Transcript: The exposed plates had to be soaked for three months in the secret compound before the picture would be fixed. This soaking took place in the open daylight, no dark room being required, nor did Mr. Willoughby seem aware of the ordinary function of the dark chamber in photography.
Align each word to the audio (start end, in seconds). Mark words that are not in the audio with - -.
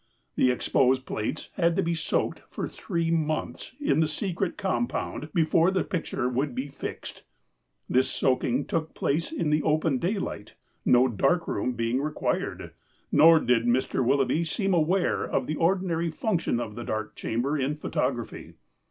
The 0.35 0.49
exposed 0.49 1.05
plates 1.05 1.51
had 1.57 1.75
to 1.75 1.83
be 1.83 1.93
soaked 1.93 2.41
for 2.49 2.67
three 2.67 3.11
months 3.11 3.75
in 3.79 3.99
the 3.99 4.07
secret 4.07 4.57
compound 4.57 5.31
before 5.31 5.69
the 5.69 5.83
picture 5.83 6.27
would 6.27 6.55
be 6.55 6.69
fixed. 6.69 7.21
This 7.87 8.09
soaking 8.09 8.65
took 8.65 8.95
place 8.95 9.31
in 9.31 9.51
the 9.51 9.61
open 9.61 9.99
daylight, 9.99 10.55
no 10.85 11.07
dark 11.07 11.47
room 11.47 11.73
being 11.73 12.01
required, 12.01 12.71
nor 13.11 13.39
did 13.39 13.67
Mr. 13.67 14.03
Willoughby 14.03 14.43
seem 14.43 14.73
aware 14.73 15.23
of 15.23 15.45
the 15.45 15.57
ordinary 15.57 16.09
function 16.09 16.59
of 16.59 16.73
the 16.73 16.83
dark 16.83 17.15
chamber 17.15 17.55
in 17.55 17.75
photography. 17.77 18.55